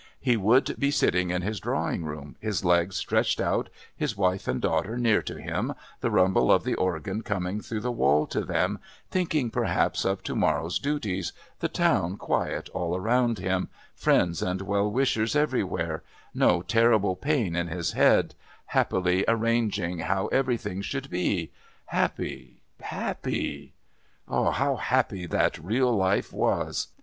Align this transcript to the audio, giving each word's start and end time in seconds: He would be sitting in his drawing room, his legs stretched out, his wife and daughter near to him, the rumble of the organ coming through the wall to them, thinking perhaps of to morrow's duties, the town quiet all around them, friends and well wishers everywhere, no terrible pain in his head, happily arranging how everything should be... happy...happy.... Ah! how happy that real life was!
He 0.19 0.35
would 0.35 0.79
be 0.79 0.89
sitting 0.89 1.29
in 1.29 1.43
his 1.43 1.59
drawing 1.59 2.05
room, 2.05 2.35
his 2.39 2.65
legs 2.65 2.95
stretched 2.95 3.39
out, 3.39 3.69
his 3.95 4.17
wife 4.17 4.47
and 4.47 4.59
daughter 4.59 4.97
near 4.97 5.21
to 5.21 5.39
him, 5.39 5.75
the 5.99 6.09
rumble 6.09 6.51
of 6.51 6.63
the 6.63 6.73
organ 6.73 7.21
coming 7.21 7.61
through 7.61 7.81
the 7.81 7.91
wall 7.91 8.25
to 8.25 8.43
them, 8.43 8.79
thinking 9.11 9.51
perhaps 9.51 10.03
of 10.03 10.23
to 10.23 10.35
morrow's 10.35 10.79
duties, 10.79 11.33
the 11.59 11.67
town 11.69 12.17
quiet 12.17 12.67
all 12.69 12.95
around 12.95 13.37
them, 13.37 13.69
friends 13.93 14.41
and 14.41 14.63
well 14.63 14.91
wishers 14.91 15.35
everywhere, 15.35 16.01
no 16.33 16.63
terrible 16.63 17.15
pain 17.15 17.55
in 17.55 17.67
his 17.67 17.91
head, 17.91 18.33
happily 18.65 19.23
arranging 19.27 19.99
how 19.99 20.25
everything 20.29 20.81
should 20.81 21.11
be... 21.11 21.51
happy...happy.... 21.85 23.75
Ah! 24.27 24.49
how 24.49 24.77
happy 24.77 25.27
that 25.27 25.59
real 25.63 25.95
life 25.95 26.33
was! 26.33 26.87